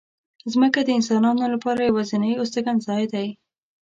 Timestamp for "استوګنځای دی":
2.37-3.27